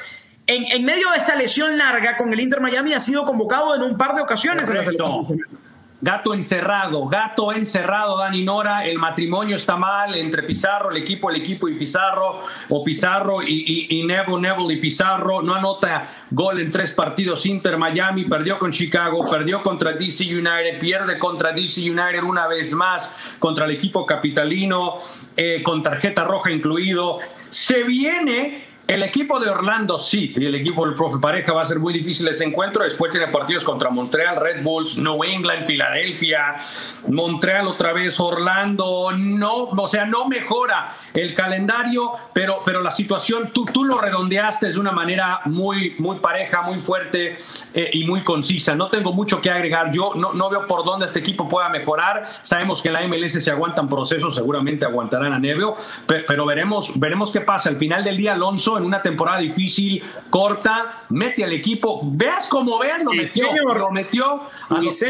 [0.47, 3.83] En, en, medio de esta lesión larga con el Inter Miami ha sido convocado en
[3.83, 5.27] un par de ocasiones en la selección.
[6.03, 8.87] Gato encerrado, gato encerrado, Dani Nora.
[8.87, 13.87] El matrimonio está mal entre Pizarro, el equipo, el equipo y Pizarro, o Pizarro y,
[13.91, 15.43] y, Neville, Neville y Pizarro.
[15.43, 17.45] No anota gol en tres partidos.
[17.45, 22.73] Inter Miami perdió con Chicago, perdió contra DC United, pierde contra DC United una vez
[22.73, 24.97] más contra el equipo capitalino,
[25.37, 27.19] eh, con tarjeta roja incluido.
[27.51, 31.65] Se viene el equipo de Orlando sí, y el equipo del profe Pareja va a
[31.65, 32.83] ser muy difícil ese encuentro.
[32.83, 36.57] Después tiene partidos contra Montreal, Red Bulls, New England, Filadelfia,
[37.07, 39.13] Montreal otra vez, Orlando.
[39.13, 44.73] No, o sea, no mejora el calendario, pero, pero la situación, tú, tú lo redondeaste
[44.73, 47.39] de una manera muy, muy pareja, muy fuerte
[47.73, 48.75] eh, y muy concisa.
[48.75, 49.93] No tengo mucho que agregar.
[49.93, 52.29] Yo no, no veo por dónde este equipo pueda mejorar.
[52.43, 55.77] Sabemos que en la MLS se aguantan procesos, seguramente aguantarán a Nevio,
[56.09, 57.69] pero, pero veremos, veremos qué pasa.
[57.69, 62.79] Al final del día, Alonso en una temporada difícil, corta, mete al equipo, veas como
[62.79, 65.03] veas, lo metió, lo metió a los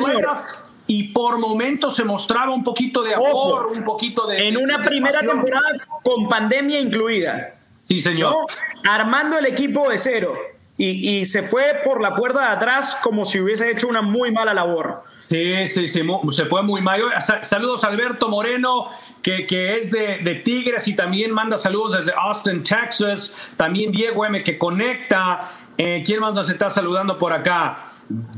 [0.86, 4.48] y por momentos se mostraba un poquito de amor, un poquito de...
[4.48, 5.68] En una primera temporada
[6.02, 7.54] con pandemia incluida.
[7.82, 8.34] Sí, señor.
[8.82, 10.34] Armando el equipo de cero.
[10.76, 14.32] Y, y, se fue por la puerta de atrás como si hubiese hecho una muy
[14.32, 15.04] mala labor.
[15.30, 17.12] Sí, sí, sí, se fue muy mayor.
[17.42, 18.88] Saludos a Alberto Moreno,
[19.22, 23.32] que, que es de, de, Tigres y también manda saludos desde Austin, Texas.
[23.56, 25.52] También Diego M, que conecta.
[25.78, 27.92] Eh, ¿Quién más nos está saludando por acá?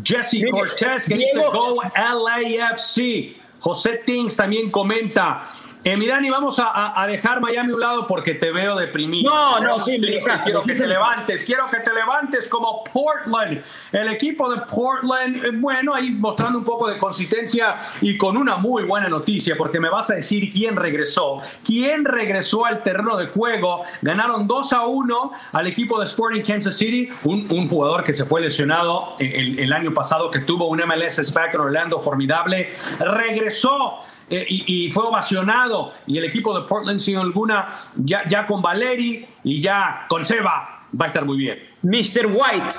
[0.04, 3.40] Jesse Cortez, que dice Go LAFC.
[3.58, 5.48] José Tings también comenta.
[5.84, 9.28] Eh, Mirani, vamos a, dejar Miami a un lado porque te veo deprimido.
[9.28, 9.98] No, no, sí,
[10.44, 13.62] quiero que te levantes, quiero que te levantes como Portland.
[13.90, 18.58] El equipo de Portland, eh, bueno, ahí mostrando un poco de consistencia y con una
[18.58, 21.40] muy buena noticia, porque me vas a decir quién regresó.
[21.64, 23.82] ¿Quién regresó al terreno de juego?
[24.02, 28.40] Ganaron 2 a 1 al equipo de Sporting Kansas City, un, jugador que se fue
[28.40, 33.98] lesionado el, el, año pasado, que tuvo un MLS en Orlando formidable, regresó
[34.32, 35.92] eh, y, fue ovacionado.
[36.06, 40.86] Y el equipo de Portland, sin alguna, ya, ya con Valeri y ya con Seba,
[40.98, 41.58] va a estar muy bien.
[41.82, 42.26] Mr.
[42.26, 42.76] White.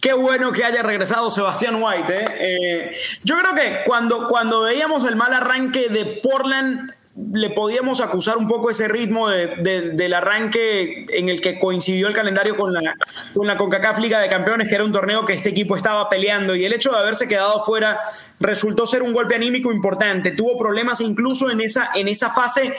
[0.00, 2.16] Qué bueno que haya regresado Sebastián White.
[2.16, 2.28] ¿eh?
[2.38, 6.94] Eh, yo creo que cuando, cuando veíamos el mal arranque de Portland,
[7.32, 12.56] le podíamos acusar un poco ese ritmo del arranque en el que coincidió el calendario
[12.56, 12.94] con la,
[13.32, 16.54] con la CONCACAF Liga de Campeones, que era un torneo que este equipo estaba peleando,
[16.54, 17.98] y el hecho de haberse quedado fuera
[18.38, 20.32] resultó ser un golpe anímico importante.
[20.32, 22.74] Tuvo problemas incluso en esa, en esa fase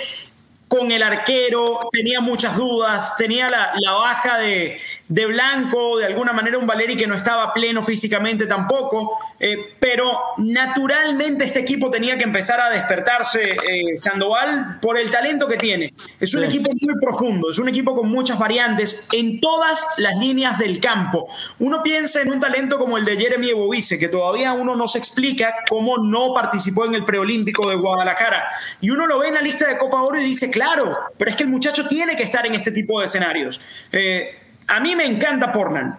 [0.68, 6.34] con el arquero, tenía muchas dudas, tenía la, la baja de, de Blanco, de alguna
[6.34, 12.18] manera un Valeri que no estaba pleno físicamente tampoco, eh, pero naturalmente este equipo tenía
[12.18, 15.94] que empezar a despertarse, eh, Sandoval, por el talento que tiene.
[16.20, 20.60] Es un equipo muy profundo, es un equipo con muchas variantes en todas las líneas
[20.60, 21.28] del campo.
[21.60, 24.98] Uno piensa en un talento como el de Jeremy Ebovice, que todavía uno no se
[24.98, 28.48] explica cómo no participó en el preolímpico de Guadalajara.
[28.82, 31.38] Y uno lo ve en la lista de Copa Oro y dice, claro, pero es
[31.38, 33.62] que el muchacho tiene que estar en este tipo de escenarios.
[33.92, 35.96] Eh, a mí me encanta Portland.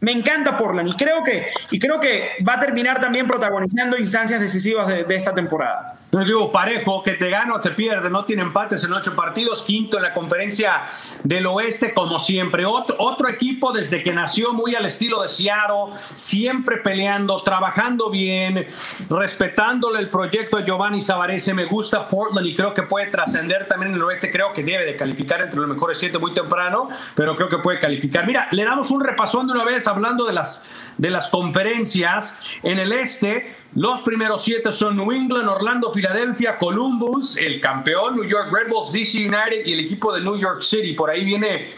[0.00, 4.40] Me encanta Portland y creo que, y creo que va a terminar también protagonizando instancias
[4.40, 5.96] decisivas de, de esta temporada.
[6.12, 9.62] No digo parejo, que te gana o te pierde, no tiene empates en ocho partidos,
[9.62, 10.82] quinto en la conferencia
[11.24, 12.66] del oeste, como siempre.
[12.66, 18.66] Otro, otro equipo desde que nació muy al estilo de Seattle, siempre peleando, trabajando bien,
[19.08, 21.54] respetándole el proyecto de Giovanni Savarese.
[21.54, 24.30] Me gusta Portland y creo que puede trascender también en el oeste.
[24.30, 27.78] Creo que debe de calificar entre los mejores siete muy temprano, pero creo que puede
[27.78, 28.26] calificar.
[28.26, 30.62] Mira, le damos un repasón de una vez hablando de las,
[30.98, 33.61] de las conferencias en el este.
[33.74, 38.92] Los primeros siete son New England, Orlando, Filadelfia, Columbus, el campeón New York Red Bulls,
[38.92, 40.92] DC United y el equipo de New York City.
[40.92, 41.68] Por ahí viene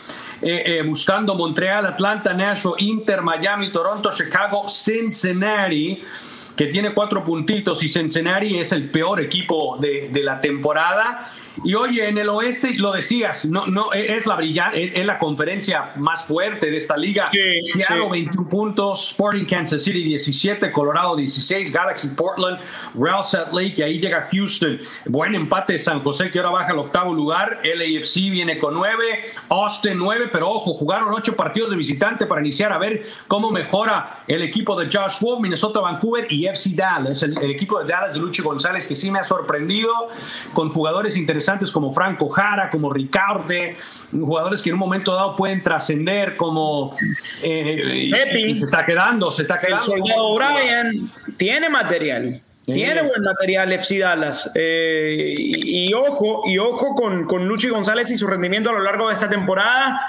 [0.42, 6.02] eh, eh, buscando Montreal, Atlanta, Nashville, Inter, Miami, Toronto, Chicago, Cincinnati
[6.56, 11.28] que tiene cuatro puntitos y Cincinnati es el peor equipo de, de la temporada.
[11.62, 15.92] Y oye, en el oeste, lo decías, no, no, es la brillante, es la conferencia
[15.96, 17.30] más fuerte de esta liga.
[17.62, 22.58] Seattle 21 puntos, Sporting Kansas City 17, Colorado 16, Galaxy Portland,
[22.94, 24.80] Real Salt Lake, y ahí llega Houston.
[25.06, 27.60] Buen empate San José, que ahora baja al octavo lugar.
[27.62, 29.04] LAFC viene con 9,
[29.50, 34.24] Austin 9, pero ojo, jugaron 8 partidos de visitante para iniciar a ver cómo mejora
[34.26, 37.22] el equipo de Josh Wolf, Minnesota, Vancouver y FC Dallas.
[37.22, 39.92] El, el equipo de Dallas de Luchi González, que sí me ha sorprendido
[40.52, 43.76] con jugadores interesantes como Franco Jara, como Ricarde,
[44.12, 46.96] jugadores que en un momento dado pueden trascender como
[47.42, 49.94] eh, se está quedando, se está quedando.
[49.94, 52.42] El soldado Brian tiene material.
[52.66, 54.50] Tiene buen material FC Dallas.
[54.54, 59.08] Eh, y, ojo, y ojo con, con Luchi González y su rendimiento a lo largo
[59.08, 60.00] de esta temporada.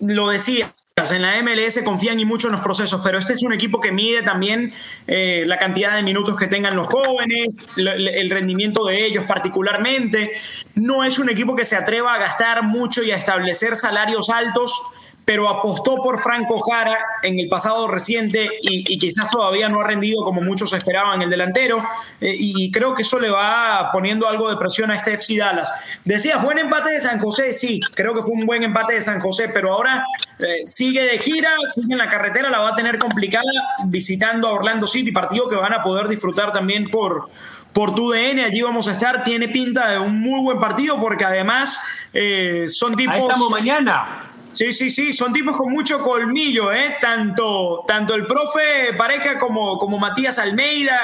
[0.00, 3.52] Lo decía, en la MLS confían y mucho en los procesos, pero este es un
[3.52, 4.74] equipo que mide también
[5.06, 10.32] eh, la cantidad de minutos que tengan los jóvenes, el rendimiento de ellos particularmente.
[10.74, 14.72] No es un equipo que se atreva a gastar mucho y a establecer salarios altos
[15.28, 20.24] pero apostó por Franco Jara en el pasado reciente y, quizás todavía no ha rendido
[20.24, 21.84] como muchos esperaban el delantero.
[22.18, 25.70] Eh, y creo que eso le va poniendo algo de presión a este FC Dallas.
[26.02, 29.20] Decías, buen empate de San José, sí, creo que fue un buen empate de San
[29.20, 30.02] José, pero ahora
[30.38, 33.44] eh, sigue de gira, sigue en la carretera, la va a tener complicada
[33.84, 37.28] visitando a Orlando City, partido que van a poder disfrutar también por,
[37.74, 39.24] por tu DN, allí vamos a estar.
[39.24, 41.78] Tiene pinta de un muy buen partido porque además
[42.14, 43.14] eh, son tipos.
[43.14, 44.24] Ahí estamos mañana.
[44.52, 46.96] Sí, sí, sí, son tipos con mucho colmillo, ¿eh?
[47.00, 50.98] Tanto, tanto el profe Pareja como, como Matías Almeida,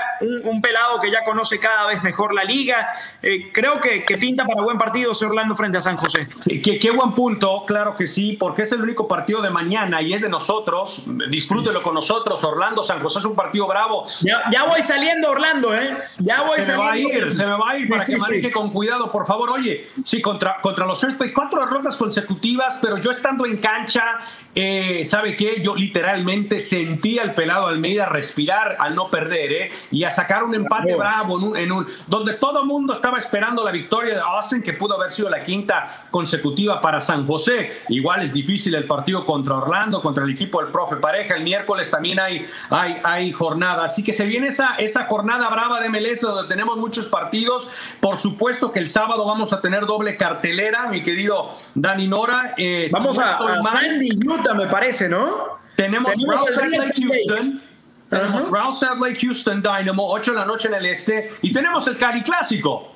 [0.45, 2.89] un, pelado que ya conoce cada vez mejor la liga.
[3.23, 6.29] Eh, creo que, que, pinta para buen partido ese Orlando frente a San José.
[6.45, 10.15] Qué, qué, buen punto, claro que sí, porque es el único partido de mañana y
[10.15, 11.05] es de nosotros.
[11.29, 12.43] Disfrútelo con nosotros.
[12.45, 14.07] Orlando, San José es un partido bravo.
[14.23, 15.97] Ya, voy saliendo, Orlando, ¿eh?
[16.19, 17.09] Ya voy se saliendo.
[17.09, 19.27] Me va a ir, se me va a ir para que maneje con cuidado, por
[19.27, 19.51] favor.
[19.51, 24.19] Oye, sí, contra, contra los Earthquakes, cuatro derrotas consecutivas, pero yo estando en cancha
[24.55, 25.61] eh, ¿sabe qué?
[25.63, 29.71] Yo literalmente sentí al pelado Almeida respirar al no perder, ¿eh?
[29.91, 33.73] Y a sacar un empate bravo en un, donde todo el mundo estaba esperando la
[33.73, 37.83] victoria de Austin, que pudo haber sido la quinta consecutiva para San José.
[37.89, 41.35] Igual es difícil el partido contra Orlando, contra el equipo del profe Pareja.
[41.35, 43.85] El miércoles también hay, hay, hay jornada.
[43.85, 47.69] Así que se viene esa, esa jornada brava de MLS donde tenemos muchos partidos.
[48.01, 52.55] Por supuesto que el sábado vamos a tener doble cartelera, mi querido Dani Nora.
[52.57, 54.11] Eh, vamos a, a Sandy,
[54.53, 55.59] me parece, ¿no?
[55.77, 57.63] Tenemos, tenemos Lake Houston.
[58.09, 61.33] Tenemos uh Lake Houston Dynamo, 8 de la noche en el este.
[61.43, 62.91] Y tenemos el Cali Clásico.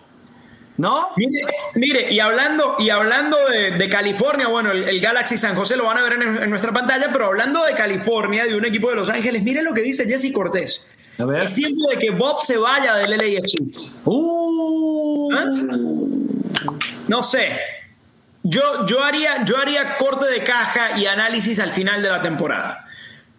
[0.77, 1.09] ¿No?
[1.75, 6.03] Mire, y hablando, y hablando de, California, bueno, el, Galaxy San José lo van a
[6.03, 9.63] ver en, nuestra pantalla, pero hablando de California, de un equipo de Los Ángeles, mire
[9.63, 10.89] lo que dice Jesse Cortés.
[11.43, 13.61] Es tiempo de que Bob se vaya del LAFC.
[14.05, 15.33] Uh.
[15.35, 15.51] ¿Ah?
[17.09, 17.59] No sé,
[18.43, 22.87] yo, yo, haría, yo haría corte de caja y análisis al final de la temporada.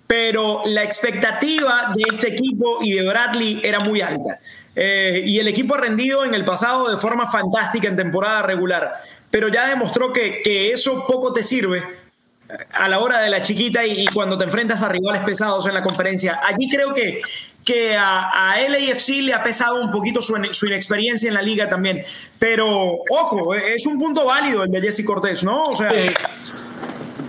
[0.07, 4.39] Pero la expectativa de este equipo y de Bradley era muy alta.
[4.75, 9.01] Eh, y el equipo ha rendido en el pasado de forma fantástica en temporada regular.
[9.29, 11.83] Pero ya demostró que, que eso poco te sirve
[12.71, 15.83] a la hora de la chiquita y, cuando te enfrentas a rivales pesados en la
[15.83, 16.39] conferencia.
[16.43, 17.21] Allí creo que,
[17.69, 21.69] que a, a LAFC le ha pesado un poquito su, su, inexperiencia en la liga
[21.69, 22.03] también.
[22.39, 25.65] Pero, ojo, es un punto válido el de Jesse Cortés, ¿no?
[25.65, 25.91] O sea.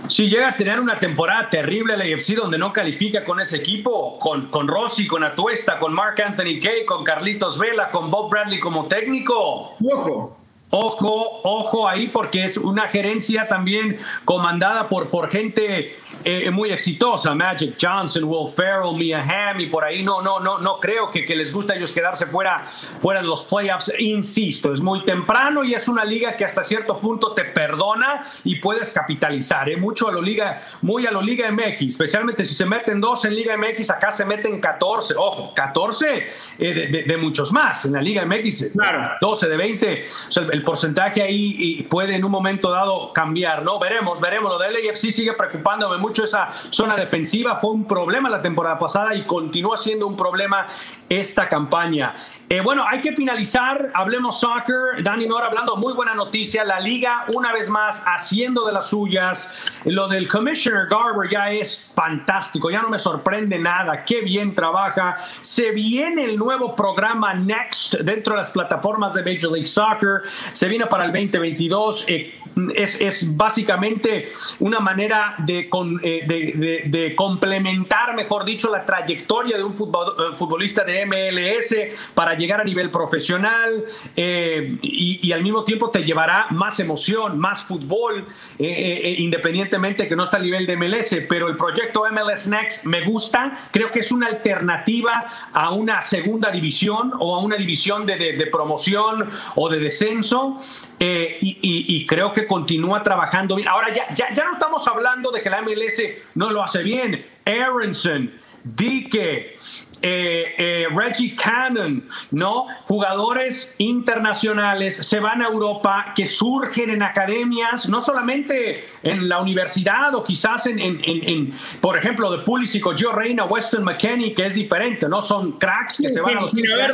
[0.07, 4.19] Si llega a tener una temporada terrible el AFC donde no califica con ese equipo,
[4.19, 8.59] con, con Rossi, con Atuesta, con Mark Anthony Kay, con Carlitos Vela, con Bob Bradley
[8.59, 9.75] como técnico.
[9.79, 10.37] Ojo.
[10.71, 17.33] Ojo, ojo ahí porque es una gerencia también comandada por, por gente eh, muy exitosa,
[17.33, 21.25] Magic Johnson, Will Ferrell, Mia Hamm y por ahí no, no, no, no creo que,
[21.25, 22.67] que, les gusta a ellos quedarse fuera,
[23.01, 23.91] fuera de los playoffs.
[23.99, 28.55] Insisto, es muy temprano y es una liga que hasta cierto punto te perdona y
[28.57, 29.69] puedes capitalizar.
[29.69, 29.77] ¿eh?
[29.77, 33.35] Mucho a la liga, muy a la Liga MX, especialmente si se meten dos en
[33.35, 37.85] Liga MX, acá se meten 14, ojo, 14 eh, de, muchos más.
[37.85, 39.11] En la Liga MX, claro.
[39.21, 43.79] 12 de 20, o sea, el, porcentaje ahí puede en un momento dado cambiar, ¿no?
[43.79, 44.51] Veremos, veremos.
[44.51, 47.55] Lo del LAFC sigue preocupándome mucho esa zona defensiva.
[47.55, 50.67] Fue un problema la temporada pasada y continúa siendo un problema
[51.11, 52.15] esta campaña.
[52.47, 53.91] Eh, bueno, hay que finalizar.
[53.93, 55.03] Hablemos soccer.
[55.03, 56.63] Dani Nora hablando, muy buena noticia.
[56.63, 59.51] La liga, una vez más, haciendo de las suyas.
[59.83, 62.69] Lo del Commissioner Garber ya es fantástico.
[62.71, 64.05] Ya no me sorprende nada.
[64.05, 65.17] Qué bien trabaja.
[65.41, 70.21] Se viene el nuevo programa Next dentro de las plataformas de Major League Soccer.
[70.53, 72.05] Se viene para el 2022.
[72.07, 72.41] Eh,
[72.75, 74.27] es, es, básicamente
[74.59, 75.69] una manera de,
[76.03, 81.75] eh, de, complementar, mejor dicho, la trayectoria de un futbolista de MLS
[82.13, 83.85] para llegar a nivel profesional
[84.15, 88.25] eh, y, al mismo tiempo te llevará más emoción, más fútbol,
[88.59, 92.85] eh, eh, independientemente que no está a nivel de MLS, pero el proyecto MLS Next
[92.85, 98.05] me gusta, creo que es una alternativa a una segunda división o a una división
[98.05, 100.59] de, promoción o de descenso
[100.99, 103.67] y, creo que continúa trabajando bien.
[103.67, 106.01] Ahora ya, ya, ya no estamos hablando de que la MLS
[106.35, 107.25] no lo hace bien.
[107.45, 108.31] Aronson,
[108.63, 109.55] Dike,
[110.01, 112.67] eh, eh, Reggie Cannon, ¿no?
[112.85, 120.15] Jugadores internacionales se van a Europa que surgen en academias, no solamente en la universidad
[120.15, 124.55] o quizás en, en, por ejemplo, de Pulisic o Joe Reina, Weston McKenney, que es
[124.55, 125.21] diferente, ¿no?
[125.21, 126.91] Son cracks que se van a los sin haber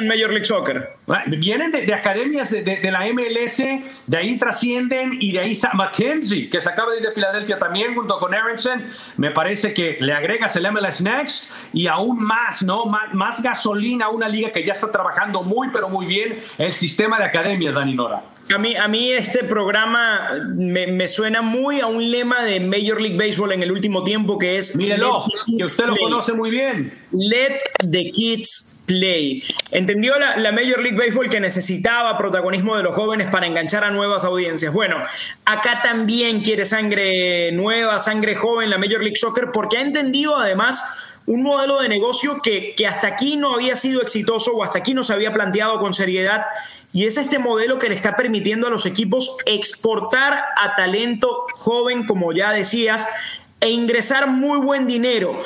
[0.00, 0.96] en Major League Soccer.
[1.26, 3.62] Vienen de, academias de, de, la MLS,
[4.06, 7.94] de ahí trascienden y de ahí McKenzie, que se acaba de ir de Filadelfia también
[7.94, 8.84] junto con Aronson,
[9.16, 12.84] me parece que le agregas el MLS Next y aún más ¿no?
[12.86, 17.18] Más, gasolina a una liga que ya está trabajando muy, pero muy bien el sistema
[17.18, 18.22] de academias, Dani Nora.
[18.52, 23.16] A mí, a mí este programa me, suena muy a un lema de Major League
[23.16, 24.74] Baseball en el último tiempo que es...
[24.74, 25.22] Mírelo,
[25.56, 26.98] que usted lo conoce muy bien.
[27.12, 29.44] Let the kids play.
[29.70, 33.90] Entendió la, la, Major League Baseball que necesitaba protagonismo de los jóvenes para enganchar a
[33.90, 34.74] nuevas audiencias.
[34.74, 34.96] Bueno,
[35.44, 41.09] acá también quiere sangre nueva, sangre joven la Major League Soccer porque ha entendido además
[41.26, 44.94] un modelo de negocio que, que hasta aquí no había sido exitoso o hasta aquí
[44.94, 46.46] no se había planteado con seriedad.
[46.92, 52.04] Y es este modelo que le está permitiendo a los equipos exportar a talento joven,
[52.06, 53.06] como ya decías,
[53.60, 55.40] e ingresar muy buen dinero.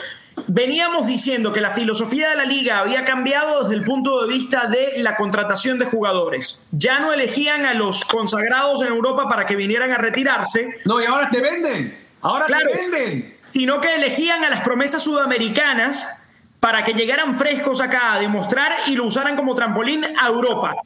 [0.46, 4.66] Veníamos diciendo que la filosofía de la liga había cambiado desde el punto de vista
[4.66, 6.60] de la contratación de jugadores.
[6.72, 10.76] Ya no elegían a los consagrados en Europa para que vinieran a retirarse.
[10.86, 12.04] No, y ahora te venden.
[12.20, 16.28] Ahora te venden sino que elegían a las promesas sudamericanas
[16.60, 20.76] para que llegaran frescos acá a demostrar y lo usaran como trampolín a Europa.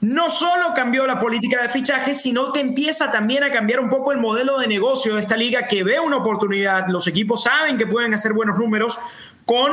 [0.00, 4.12] no solo cambió la política de fichaje, sino que empieza también a cambiar un poco
[4.12, 6.88] el modelo de negocio de esta liga que ve una oportunidad.
[6.88, 8.98] Los equipos saben que pueden hacer buenos números
[9.46, 9.72] con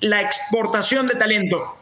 [0.00, 1.79] la exportación de talento.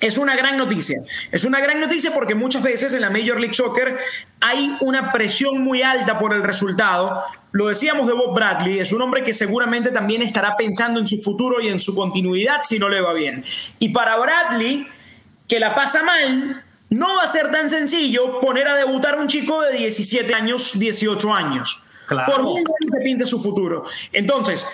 [0.00, 0.98] Es una gran noticia.
[1.30, 3.96] Es una gran noticia porque muchas veces en la Major League Soccer
[4.40, 7.22] hay una presión muy alta por el resultado.
[7.52, 11.20] Lo decíamos de Bob Bradley, es un hombre que seguramente también estará pensando en su
[11.20, 13.44] futuro y en su continuidad si no le va bien.
[13.78, 14.88] Y para Bradley,
[15.48, 19.28] que la pasa mal, no va a ser tan sencillo poner a debutar a un
[19.28, 21.82] chico de 17 años, 18 años.
[22.08, 23.84] Por muy bien que pinte su futuro.
[24.12, 24.66] Entonces,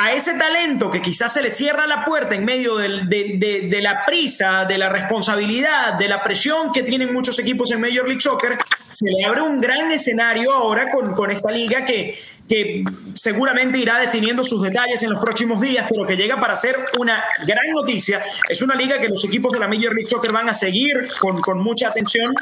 [0.00, 4.64] a ese talento que quizás se le cierra la puerta en medio de, la prisa,
[4.64, 9.06] de la responsabilidad, de la presión que tienen muchos equipos en Major League Soccer, se
[9.10, 12.16] le abre un gran escenario ahora con, con esta liga que,
[12.48, 12.84] que
[13.14, 17.24] seguramente irá definiendo sus detalles en los próximos días, pero que llega para ser una
[17.44, 18.22] gran noticia.
[18.48, 21.40] Es una liga que los equipos de la Major League Soccer van a seguir con,
[21.40, 22.32] con mucha atención,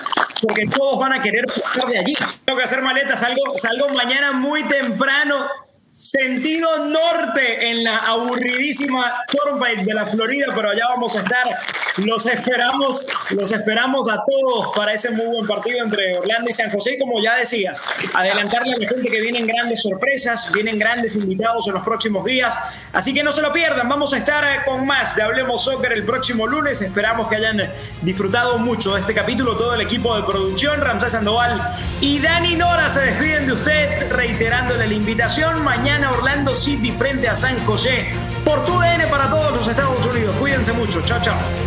[0.43, 2.15] porque todos van a querer pasar de allí.
[2.45, 5.47] Tengo que hacer maletas, salgo, salgo mañana muy temprano
[5.97, 11.49] Sentido norte en la aburridísima Turnpike de la Florida, pero allá vamos a estar.
[11.97, 16.71] Los esperamos, los esperamos a todos para ese muy buen partido entre Orlando y San
[16.71, 16.99] José.
[16.99, 17.83] como ya decías,
[18.13, 22.55] adelantarle a la gente que vienen grandes sorpresas, vienen grandes invitados en los próximos días.
[22.93, 26.05] Así que no se lo pierdan, vamos a estar con más de Hablemos Soccer el
[26.05, 26.83] próximo lunes.
[26.83, 27.73] Esperamos que hayan
[28.03, 29.57] disfrutado mucho de este capítulo.
[29.57, 34.89] Todo el equipo de producción, Ramsés Sandoval y Dani Nora se despiden de usted, reiterándole
[34.89, 35.65] la invitación.
[35.65, 38.11] Mañana mañana Orlando City frente a San José
[38.45, 40.35] por tu DN para todos los Estados Unidos.
[40.35, 41.01] Cuídense mucho.
[41.03, 41.66] Chao, chao.